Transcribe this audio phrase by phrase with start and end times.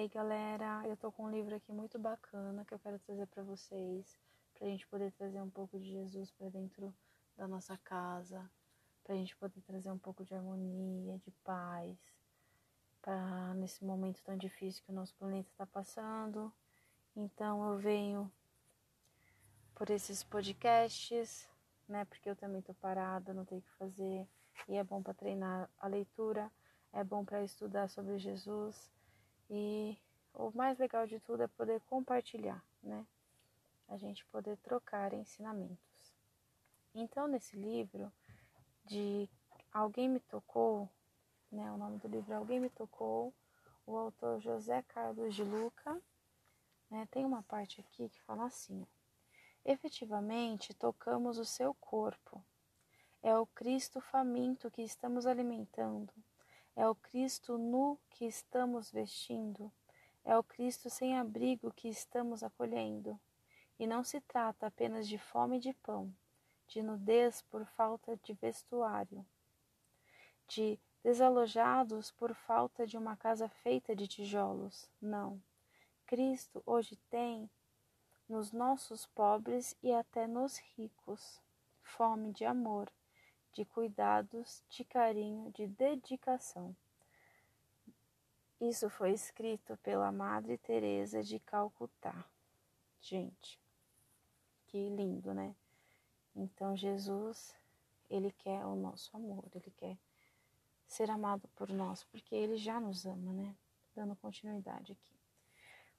[0.00, 3.42] aí, galera, eu tô com um livro aqui muito bacana que eu quero trazer para
[3.42, 4.18] vocês,
[4.54, 6.94] pra gente poder trazer um pouco de Jesus para dentro
[7.36, 8.50] da nossa casa,
[9.04, 11.98] pra gente poder trazer um pouco de harmonia, de paz,
[13.02, 16.50] para nesse momento tão difícil que o nosso planeta está passando.
[17.14, 18.32] Então eu venho
[19.74, 21.46] por esses podcasts,
[21.86, 22.06] né?
[22.06, 24.26] Porque eu também tô parada, não tenho o que fazer
[24.66, 26.50] e é bom para treinar a leitura,
[26.90, 28.90] é bom para estudar sobre Jesus
[29.50, 29.98] e
[30.32, 33.04] o mais legal de tudo é poder compartilhar, né?
[33.88, 36.14] A gente poder trocar ensinamentos.
[36.94, 38.12] Então, nesse livro
[38.84, 39.28] de
[39.72, 40.88] Alguém Me Tocou,
[41.50, 41.70] né?
[41.72, 43.34] O nome do livro é Alguém Me Tocou,
[43.84, 46.00] o autor José Carlos de Luca,
[46.88, 47.08] né?
[47.10, 48.86] Tem uma parte aqui que fala assim:
[49.64, 52.44] Efetivamente, tocamos o seu corpo.
[53.20, 56.12] É o Cristo faminto que estamos alimentando
[56.76, 59.70] é o Cristo nu que estamos vestindo,
[60.24, 63.18] é o Cristo sem abrigo que estamos acolhendo.
[63.78, 66.14] E não se trata apenas de fome de pão,
[66.68, 69.26] de nudez por falta de vestuário,
[70.46, 74.90] de desalojados por falta de uma casa feita de tijolos.
[75.00, 75.42] Não.
[76.06, 77.48] Cristo hoje tem
[78.28, 81.40] nos nossos pobres e até nos ricos
[81.82, 82.90] fome de amor,
[83.52, 86.74] de cuidados, de carinho, de dedicação.
[88.60, 92.24] Isso foi escrito pela Madre Teresa de Calcutá.
[93.00, 93.58] Gente,
[94.66, 95.56] que lindo, né?
[96.36, 97.54] Então Jesus,
[98.08, 99.96] ele quer o nosso amor, ele quer
[100.86, 103.56] ser amado por nós, porque ele já nos ama, né?
[103.94, 105.20] Dando continuidade aqui.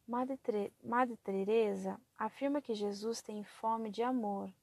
[0.08, 4.54] Madre, Teresa afirma que Jesus tem fome de amor.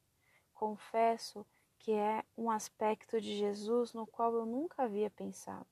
[0.52, 5.66] Confesso que é um aspecto de Jesus no qual eu nunca havia pensado.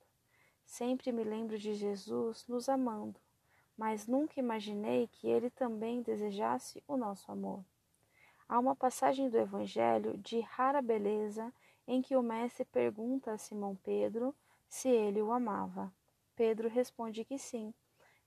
[0.64, 3.20] Sempre me lembro de Jesus nos amando,
[3.76, 7.64] mas nunca imaginei que ele também desejasse o nosso amor.
[8.48, 11.52] Há uma passagem do Evangelho de rara beleza
[11.86, 14.34] em que o Mestre pergunta a Simão Pedro
[14.68, 15.92] se ele o amava.
[16.34, 17.72] Pedro responde que sim,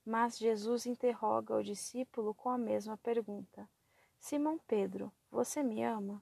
[0.06, 3.70] mas Jesus interroga o discípulo com a mesma pergunta:
[4.20, 6.22] Simão Pedro, você me ama?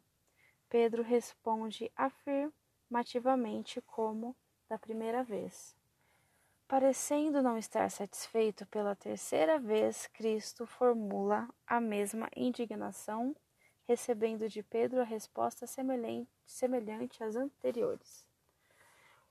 [0.69, 4.35] Pedro responde afirmativamente, como
[4.67, 5.75] da primeira vez.
[6.67, 13.33] Parecendo não estar satisfeito pela terceira vez, Cristo formula a mesma indignação,
[13.87, 18.25] recebendo de Pedro a resposta semelhante, semelhante às anteriores.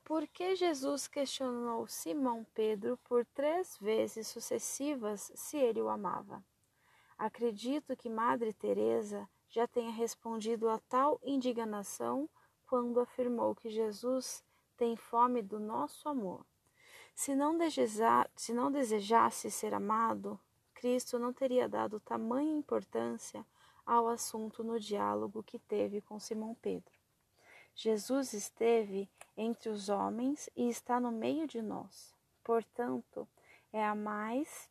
[0.03, 6.43] Por que Jesus questionou Simão Pedro por três vezes sucessivas se ele o amava?
[7.19, 12.29] Acredito que Madre Teresa já tenha respondido a tal indignação
[12.67, 14.45] quando afirmou que Jesus
[14.77, 16.45] tem fome do nosso amor.
[17.15, 20.39] Se não, desejar, se não desejasse ser amado,
[20.75, 23.47] Cristo não teria dado tamanha importância
[23.85, 26.93] ao assunto no diálogo que teve com Simão Pedro.
[27.75, 32.15] Jesus esteve entre os homens e está no meio de nós.
[32.43, 33.27] Portanto,
[33.73, 34.69] é a mais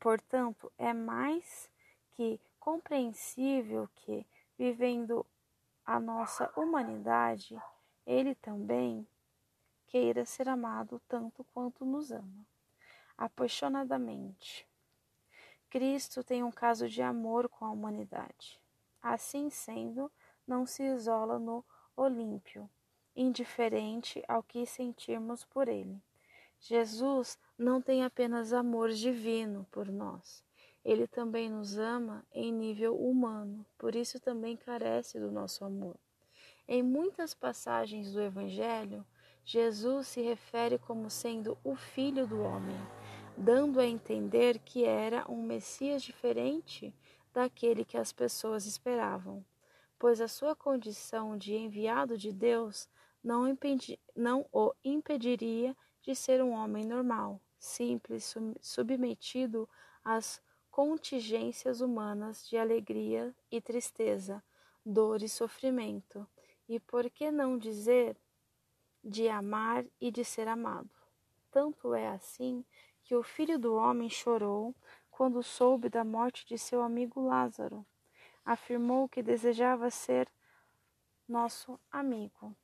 [0.00, 1.70] portanto, é mais
[2.12, 4.24] que compreensível que,
[4.56, 5.26] vivendo
[5.84, 7.60] a nossa humanidade,
[8.06, 9.08] ele também
[9.86, 12.46] queira ser amado tanto quanto nos ama,
[13.18, 14.68] apaixonadamente.
[15.68, 18.60] Cristo tem um caso de amor com a humanidade.
[19.02, 20.12] Assim sendo,
[20.46, 21.64] não se isola no
[21.96, 22.68] Olímpio,
[23.16, 26.00] indiferente ao que sentirmos por ele.
[26.60, 30.44] Jesus não tem apenas amor divino por nós,
[30.84, 35.96] ele também nos ama em nível humano, por isso também carece do nosso amor.
[36.66, 39.04] Em muitas passagens do Evangelho,
[39.44, 42.76] Jesus se refere como sendo o Filho do Homem,
[43.36, 46.94] dando a entender que era um Messias diferente
[47.32, 49.44] daquele que as pessoas esperavam,
[49.98, 52.88] pois a sua condição de enviado de Deus
[53.22, 59.68] não, impedi não o impediria de ser um homem normal, simples, submetido
[60.04, 60.40] às
[60.80, 64.42] contingências humanas de alegria e tristeza,
[64.82, 66.26] dor e sofrimento,
[66.66, 68.16] e por que não dizer
[69.04, 70.88] de amar e de ser amado?
[71.50, 72.64] Tanto é assim
[73.04, 74.74] que o filho do homem chorou
[75.10, 77.84] quando soube da morte de seu amigo Lázaro.
[78.42, 80.32] Afirmou que desejava ser
[81.28, 82.56] nosso amigo.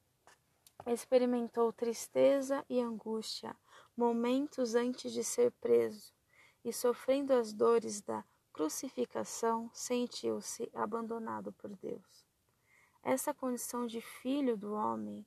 [0.86, 3.54] Experimentou tristeza e angústia
[3.94, 6.15] momentos antes de ser preso
[6.66, 12.26] e sofrendo as dores da crucificação, sentiu-se abandonado por Deus.
[13.04, 15.24] Essa condição de filho do homem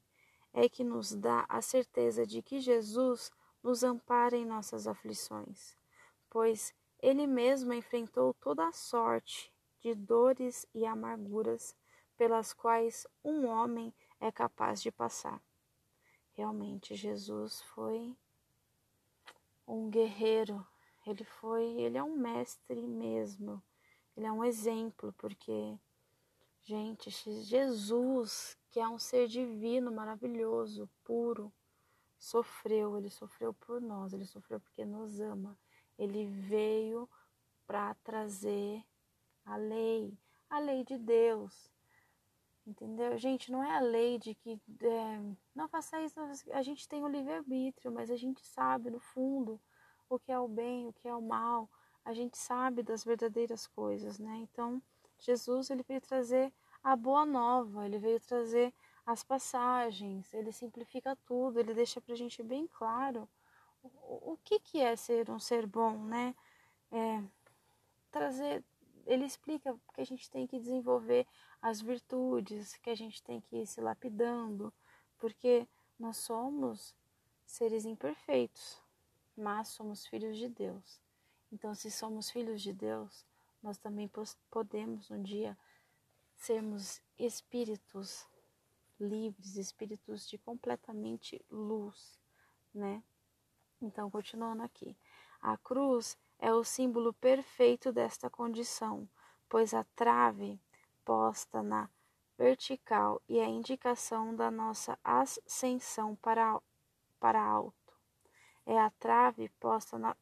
[0.51, 3.31] é que nos dá a certeza de que Jesus
[3.63, 5.77] nos ampara em nossas aflições.
[6.29, 11.73] pois ele mesmo enfrentou toda a sorte de dores e amarguras
[12.17, 15.41] pelas quais um homem é capaz de passar.
[16.33, 18.15] Realmente, Jesus foi
[19.65, 20.67] um guerreiro,
[21.09, 23.61] ele foi, ele é um mestre mesmo,
[24.15, 25.77] ele é um exemplo, porque,
[26.61, 31.51] gente, Jesus, que é um ser divino, maravilhoso, puro,
[32.17, 35.57] sofreu, ele sofreu por nós, ele sofreu porque nos ama.
[35.97, 37.09] Ele veio
[37.65, 38.83] para trazer
[39.45, 40.17] a lei,
[40.49, 41.71] a lei de Deus.
[42.67, 43.17] Entendeu?
[43.17, 46.19] Gente, não é a lei de que é, não faça isso,
[46.51, 49.59] a gente tem o livre-arbítrio, mas a gente sabe no fundo
[50.09, 51.69] o que é o bem, o que é o mal,
[52.03, 54.37] a gente sabe das verdadeiras coisas, né?
[54.37, 54.81] Então,
[55.19, 56.51] Jesus ele veio trazer
[56.83, 58.73] a boa nova, ele veio trazer
[59.05, 63.27] as passagens, ele simplifica tudo, ele deixa para a gente bem claro
[63.83, 66.35] o, o, que, que é ser um ser bom, né?
[66.91, 67.23] É,
[68.11, 68.63] trazer,
[69.05, 71.27] ele explica que a gente tem que desenvolver
[71.61, 74.73] as virtudes, que a gente tem que ir se lapidando,
[75.17, 75.67] porque
[75.99, 76.95] nós somos
[77.45, 78.81] seres imperfeitos,
[79.39, 81.01] mas somos filhos de Deus.
[81.51, 83.25] Então, se somos filhos de Deus,
[83.63, 84.09] nós também
[84.51, 85.57] podemos um dia
[86.35, 88.27] sermos espíritos
[88.99, 92.19] livres, espíritos de completamente luz,
[92.73, 93.01] né?
[93.81, 94.95] Então, continuando aqui.
[95.41, 99.07] A cruz é o símbolo perfeito desta condição,
[99.47, 100.59] pois a trave
[101.05, 101.89] posta na
[102.37, 106.61] vertical e a indicação da nossa ascensão para,
[107.19, 107.78] para alto.
[108.65, 110.15] É a trave posta na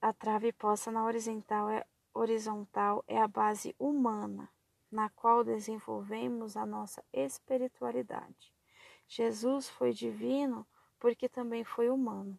[0.00, 4.50] a trave posta na horizontal é, horizontal é a base humana
[4.90, 8.52] na qual desenvolvemos a nossa espiritualidade.
[9.08, 10.66] Jesus foi divino
[10.98, 12.38] porque também foi humano.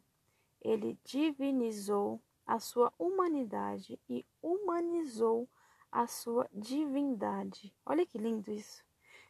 [0.61, 5.49] Ele divinizou a sua humanidade e humanizou
[5.91, 7.73] a sua divindade.
[7.85, 8.83] Olha que lindo isso!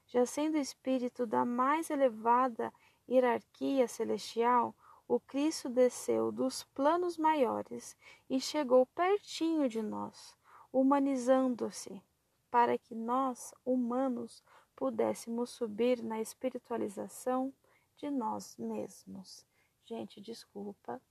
[0.08, 2.74] Já sendo espírito da mais elevada
[3.08, 4.76] hierarquia celestial,
[5.08, 7.96] o Cristo desceu dos planos maiores
[8.30, 10.36] e chegou pertinho de nós,
[10.72, 12.02] humanizando-se
[12.50, 14.44] para que nós, humanos,
[14.76, 17.54] pudéssemos subir na espiritualização
[17.98, 19.46] de nós mesmos.
[19.86, 21.02] Gente, desculpa,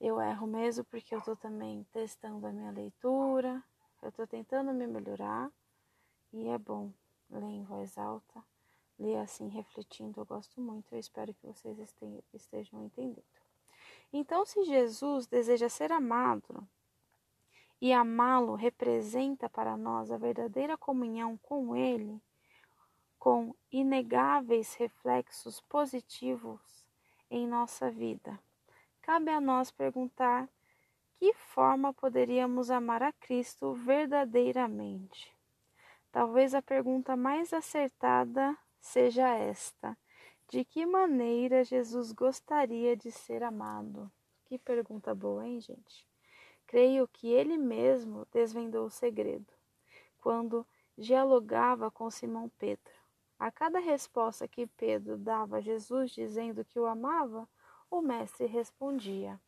[0.00, 3.62] eu erro mesmo porque eu estou também testando a minha leitura,
[4.02, 5.50] eu estou tentando me melhorar
[6.32, 6.92] e é bom
[7.30, 8.44] ler em voz alta,
[8.98, 11.78] ler assim refletindo, eu gosto muito, eu espero que vocês
[12.32, 13.22] estejam entendendo.
[14.12, 16.66] Então, se Jesus deseja ser amado,
[17.80, 22.20] e amá-lo representa para nós a verdadeira comunhão com Ele,
[23.18, 26.60] com inegáveis reflexos positivos
[27.30, 28.38] em nossa vida.
[29.02, 30.48] Cabe a nós perguntar
[31.18, 35.34] que forma poderíamos amar a Cristo verdadeiramente.
[36.10, 38.56] Talvez a pergunta mais acertada
[38.86, 39.98] seja esta:
[40.48, 44.10] de que maneira Jesus gostaria de ser amado?
[44.44, 46.06] Que pergunta boa, hein, gente?
[46.66, 49.52] Creio que ele mesmo desvendou o segredo,
[50.20, 50.66] quando
[50.96, 52.94] dialogava com Simão Pedro.
[53.38, 57.48] A cada resposta que Pedro dava a Jesus dizendo que o amava,
[57.90, 59.40] o mestre respondia: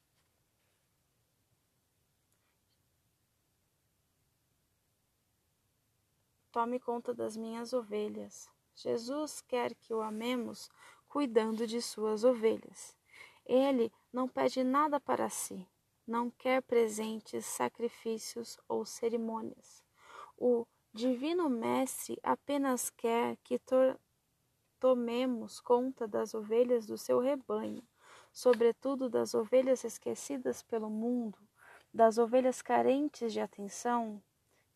[6.51, 8.51] Tome conta das minhas ovelhas.
[8.81, 10.71] Jesus quer que o amemos
[11.09, 12.97] cuidando de suas ovelhas.
[13.45, 15.67] Ele não pede nada para si,
[16.07, 19.83] não quer presentes, sacrifícios ou cerimônias.
[20.37, 23.99] O Divino Mestre apenas quer que to
[24.79, 27.83] tomemos conta das ovelhas do seu rebanho,
[28.33, 31.37] sobretudo das ovelhas esquecidas pelo mundo,
[31.93, 34.23] das ovelhas carentes de atenção,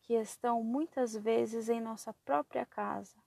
[0.01, 3.22] que estão muitas vezes em nossa própria casa,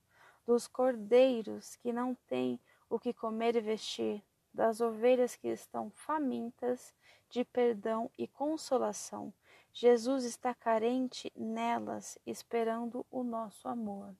[0.47, 2.57] dos cordeiros que não têm
[2.89, 4.23] o que comer e vestir,
[4.53, 6.95] das ovelhas que estão famintas
[7.29, 9.33] de perdão e consolação.
[9.73, 14.15] Jesus está carente nelas, esperando o nosso amor.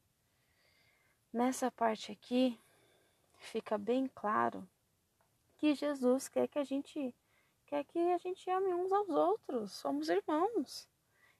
[1.31, 2.59] Nessa parte aqui,
[3.37, 4.67] fica bem claro
[5.57, 7.15] que Jesus quer que a gente
[7.65, 10.87] quer que a gente ame uns aos outros, somos irmãos.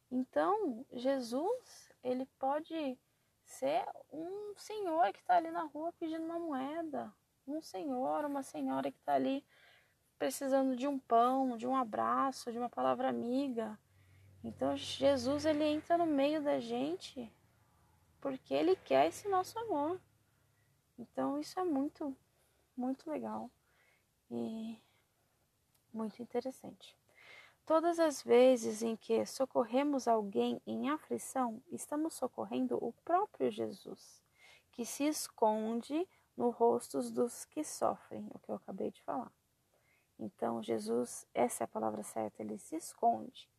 [0.09, 2.97] Então, Jesus, ele pode
[3.47, 7.11] ser um senhor que está ali na rua pedindo uma moeda,
[7.47, 9.43] um senhor, uma senhora que está ali
[10.19, 13.79] precisando de um pão, de um abraço, de uma palavra amiga.
[14.43, 17.31] Então Jesus ele entra no meio da gente
[18.19, 19.99] porque ele quer esse nosso amor.
[20.97, 22.15] Então isso é muito
[22.75, 23.49] muito legal
[24.29, 24.77] e
[25.93, 26.96] muito interessante.
[27.67, 34.23] Todas as vezes em que socorremos alguém em aflição, estamos socorrendo o próprio Jesus,
[34.71, 36.07] que se esconde
[36.37, 39.29] no rosto dos que sofrem, o que eu acabei de falar.
[40.17, 43.49] Então, Jesus, essa é a palavra certa, ele se esconde.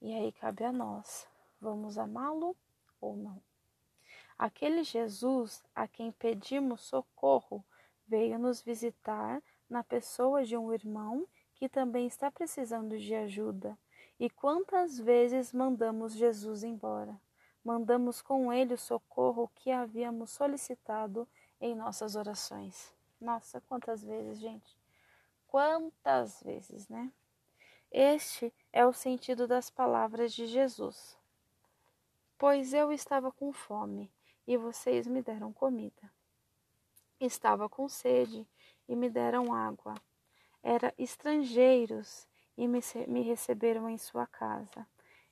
[0.00, 1.28] E aí cabe a nós,
[1.60, 2.56] vamos amá-lo
[2.98, 3.42] ou não?
[4.38, 7.62] Aquele Jesus a quem pedimos socorro
[8.08, 11.28] veio nos visitar na pessoa de um irmão
[11.62, 13.78] que também está precisando de ajuda.
[14.18, 17.16] E quantas vezes mandamos Jesus embora?
[17.64, 21.24] Mandamos com ele o socorro que havíamos solicitado
[21.60, 22.92] em nossas orações.
[23.20, 24.76] Nossa, quantas vezes, gente?
[25.46, 27.12] Quantas vezes, né?
[27.92, 31.16] Este é o sentido das palavras de Jesus.
[32.36, 34.10] Pois eu estava com fome
[34.48, 36.10] e vocês me deram comida.
[37.20, 38.44] Estava com sede
[38.88, 39.94] e me deram água.
[40.62, 42.26] Era estrangeiros
[42.56, 44.86] e me, me receberam em sua casa.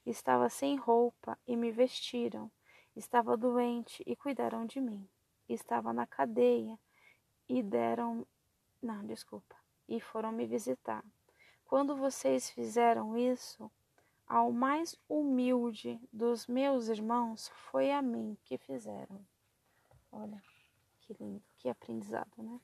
[0.04, 2.50] Estava sem roupa e me vestiram.
[2.96, 5.08] Estava doente e cuidaram de mim.
[5.48, 6.78] Estava na cadeia
[7.48, 8.26] e deram.
[8.82, 9.60] Não, desculpa
[9.90, 11.04] e foram me visitar.
[11.66, 13.70] Quando vocês fizeram isso,
[14.26, 19.20] ao mais humilde dos meus irmãos, foi a mim que fizeram.
[20.12, 20.40] Olha,
[21.00, 22.60] que lindo, que aprendizado, né?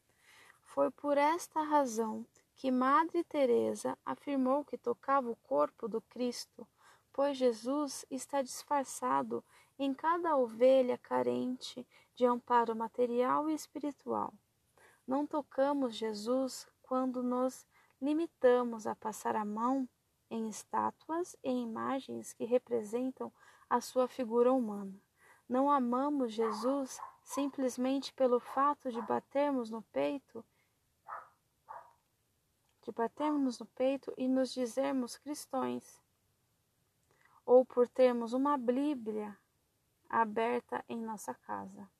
[0.62, 2.24] Foi por esta razão
[2.56, 6.66] que Madre Teresa afirmou que tocava o corpo do Cristo,
[7.12, 9.44] pois Jesus está disfarçado
[9.78, 14.32] em cada ovelha carente de amparo material e espiritual.
[15.06, 17.66] Não tocamos Jesus quando nos
[18.00, 19.86] limitamos a passar a mão
[20.30, 23.30] em estátuas e imagens que representam
[23.68, 24.94] a sua figura humana.
[25.48, 30.44] Não amamos Jesus simplesmente pelo fato de batermos no peito,
[32.86, 36.00] de batermos no peito e nos dizermos cristãos,
[37.44, 39.36] ou por termos uma Bíblia
[40.08, 41.90] aberta em nossa casa.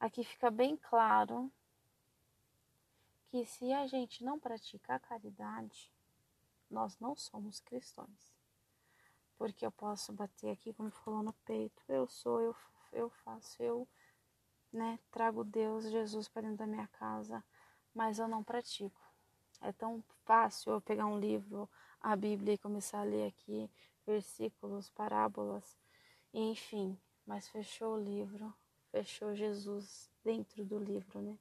[0.00, 1.52] Aqui fica bem claro
[3.28, 5.92] que se a gente não pratica a caridade,
[6.70, 8.34] nós não somos cristãos.
[9.36, 12.56] Porque eu posso bater aqui, como falou no peito, eu sou, eu,
[12.94, 13.86] eu faço, eu
[14.72, 17.44] né, trago Deus, Jesus para dentro da minha casa,
[17.94, 19.06] mas eu não pratico.
[19.60, 21.68] É tão fácil eu pegar um livro,
[22.00, 23.70] a Bíblia, e começar a ler aqui
[24.06, 25.76] versículos, parábolas,
[26.32, 26.96] enfim,
[27.26, 28.54] mas fechou o livro,
[28.90, 31.36] fechou Jesus dentro do livro, né?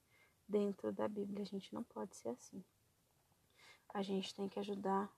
[0.47, 1.43] dentro da Bíblia.
[1.43, 2.63] A gente não pode ser assim.
[3.93, 5.09] A gente tem que ajudar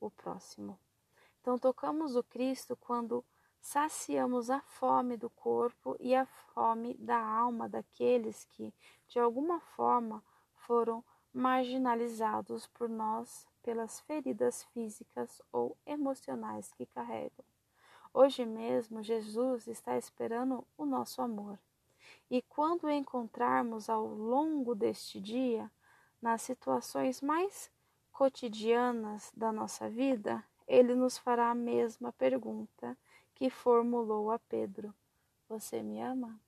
[0.00, 0.78] o próximo.
[1.40, 3.24] Então, tocamos o Cristo quando
[3.60, 8.72] saciamos a fome do corpo e a fome da alma daqueles que,
[9.08, 10.22] de alguma forma,
[10.54, 11.04] foram
[11.38, 17.44] marginalizados por nós pelas feridas físicas ou emocionais que carregam.
[18.12, 21.56] Hoje mesmo, Jesus está esperando o nosso amor.
[22.28, 25.70] E quando o encontrarmos ao longo deste dia,
[26.20, 27.70] nas situações mais
[28.10, 32.98] cotidianas da nossa vida, ele nos fará a mesma pergunta
[33.36, 34.92] que formulou a Pedro:
[35.48, 36.40] Você me ama?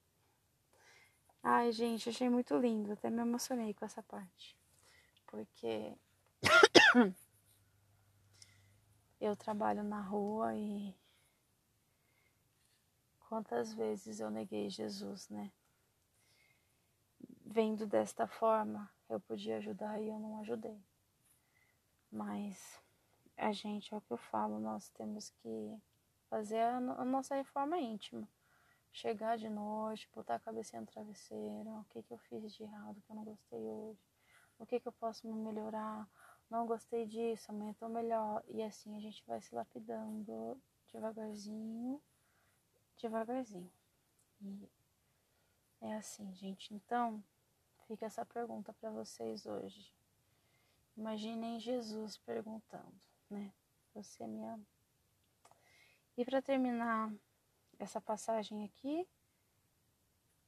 [1.40, 4.59] Ai, gente, achei muito lindo, até me emocionei com essa parte.
[5.30, 5.96] Porque
[9.20, 10.94] eu trabalho na rua e
[13.20, 15.52] quantas vezes eu neguei Jesus, né?
[17.50, 20.80] vendo desta forma, eu podia ajudar e eu não ajudei.
[22.10, 22.80] Mas
[23.36, 25.76] a gente, é o que eu falo, nós temos que
[26.28, 28.28] fazer a, nossa reforma íntima.
[28.92, 33.02] Chegar de noite, botar a cabecinha no travesseiro, o que, que eu fiz de errado
[33.02, 34.00] que eu não gostei hoje,
[34.60, 36.06] o que, que eu posso me melhorar,
[36.50, 38.44] não gostei disso, amanhã tô melhor.
[38.46, 40.60] E assim a gente vai se lapidando
[40.92, 42.00] devagarzinho,
[43.00, 43.72] devagarzinho.
[44.42, 44.68] E
[45.80, 46.74] é assim, gente.
[46.74, 47.24] Então,
[47.88, 49.92] fica essa pergunta para vocês hoje.
[50.96, 53.00] Imaginem Jesus perguntando,
[53.30, 53.52] né?
[53.94, 54.66] Você me ama?
[56.16, 57.10] E para terminar
[57.78, 59.08] essa passagem aqui,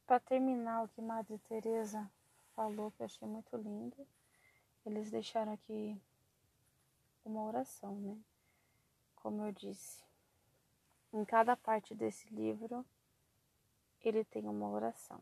[0.06, 2.10] para terminar o que Madre Teresa
[2.62, 4.06] falou, que eu achei muito lindo,
[4.86, 6.00] eles deixaram aqui
[7.24, 8.16] uma oração, né?
[9.16, 10.04] Como eu disse,
[11.12, 12.86] em cada parte desse livro
[14.00, 15.20] ele tem uma oração.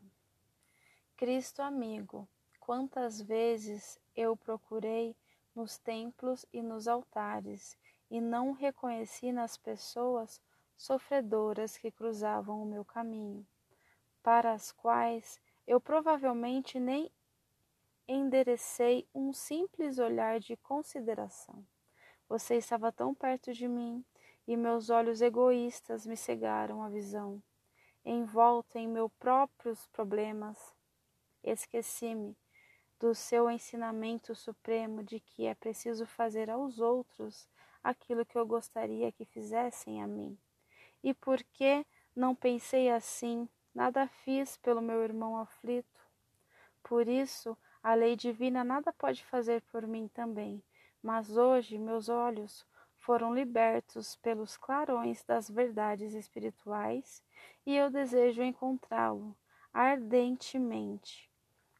[1.17, 2.27] Cristo amigo,
[2.59, 5.15] quantas vezes eu procurei
[5.55, 7.75] nos templos e nos altares
[8.09, 10.39] e não reconheci nas pessoas
[10.77, 13.45] sofredoras que cruzavam o meu caminho,
[14.21, 17.11] para as quais eu provavelmente nem
[18.07, 21.65] enderecei um simples olhar de consideração.
[22.27, 24.03] Você estava tão perto de mim
[24.47, 27.41] e meus olhos egoístas me cegaram a visão.
[28.03, 30.73] Envolta em meus próprios problemas,
[31.43, 32.35] esqueci-me
[32.99, 37.49] do seu ensinamento supremo de que é preciso fazer aos outros
[37.83, 40.37] aquilo que eu gostaria que fizessem a mim.
[41.03, 46.01] E por que não pensei assim, nada fiz pelo meu irmão aflito?
[46.83, 50.63] Por isso, a lei divina nada pode fazer por mim também.
[51.01, 52.65] Mas hoje meus olhos
[52.97, 57.23] foram libertos pelos clarões das verdades espirituais
[57.65, 59.35] e eu desejo encontrá-lo
[59.73, 61.29] ardentemente.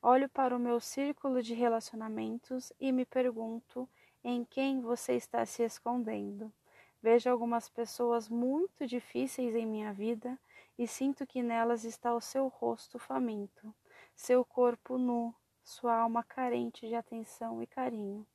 [0.01, 3.88] Olho para o meu círculo de relacionamentos e me pergunto
[4.24, 6.51] em quem você está se escondendo.
[7.01, 10.39] Vejo algumas pessoas muito difíceis em minha vida
[10.77, 13.74] e sinto que nelas está o seu rosto faminto,
[14.15, 18.25] seu corpo nu, sua alma carente de atenção e carinho.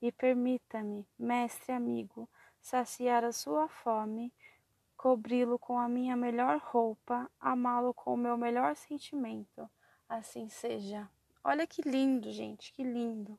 [0.00, 2.28] E permita-me, mestre amigo,
[2.60, 4.32] saciar a sua fome,
[4.96, 9.68] cobri-lo com a minha melhor roupa, amá-lo com o meu melhor sentimento.
[10.08, 11.08] Assim seja.
[11.42, 13.38] Olha que lindo, gente, que lindo.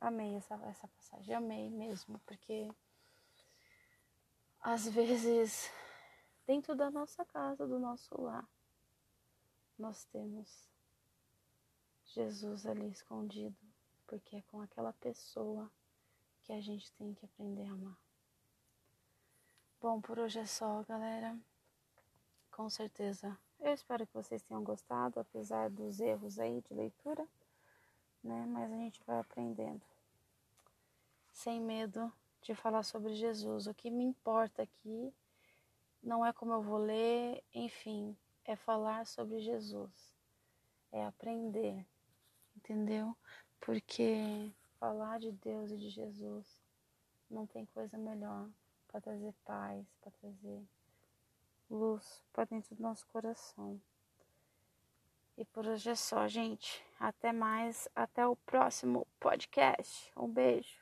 [0.00, 2.68] Amei essa, essa passagem, amei mesmo, porque
[4.60, 5.70] às vezes,
[6.46, 8.48] dentro da nossa casa, do nosso lar,
[9.78, 10.71] nós temos
[12.14, 13.56] Jesus ali escondido,
[14.06, 15.70] porque é com aquela pessoa
[16.42, 17.96] que a gente tem que aprender a amar.
[19.80, 21.38] Bom, por hoje é só, galera.
[22.50, 23.38] Com certeza.
[23.58, 27.26] Eu espero que vocês tenham gostado, apesar dos erros aí de leitura,
[28.22, 28.44] né?
[28.46, 29.80] Mas a gente vai aprendendo.
[31.32, 33.66] Sem medo de falar sobre Jesus.
[33.66, 35.14] O que me importa aqui
[36.02, 38.14] não é como eu vou ler, enfim,
[38.44, 40.12] é falar sobre Jesus.
[40.90, 41.86] É aprender
[42.62, 43.16] entendeu?
[43.60, 46.46] Porque falar de Deus e de Jesus
[47.28, 48.48] não tem coisa melhor
[48.88, 50.62] para trazer paz, para trazer
[51.68, 53.80] luz para dentro do nosso coração.
[55.36, 56.84] E por hoje é só, gente.
[57.00, 57.88] Até mais.
[57.96, 60.12] Até o próximo podcast.
[60.16, 60.81] Um beijo.